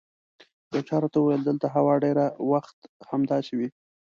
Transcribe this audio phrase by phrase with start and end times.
[0.73, 2.17] یو چا راته وویل دلته هوا ډېر
[2.51, 2.77] وخت
[3.11, 3.69] همداسې وي.